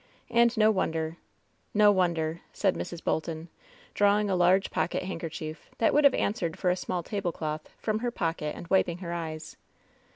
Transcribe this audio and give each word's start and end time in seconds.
And 0.31 0.57
no 0.57 0.71
wonder— 0.71 1.17
^no 1.77 1.93
won 1.93 2.15
der!'' 2.15 2.41
said 2.53 2.73
Mrs. 2.73 3.03
Bolton, 3.03 3.49
drawing 3.93 4.31
a 4.31 4.35
large 4.35 4.71
pocket 4.71 5.03
hand 5.03 5.21
kerchief, 5.21 5.69
that 5.77 5.93
would 5.93 6.05
have 6.05 6.15
answered 6.15 6.57
for 6.57 6.71
a 6.71 6.75
small 6.75 7.03
table 7.03 7.31
cloth, 7.31 7.69
from 7.77 7.99
her 7.99 8.09
pocket 8.09 8.55
and 8.55 8.67
wiping 8.69 8.97
her 8.97 9.13
eyes. 9.13 9.57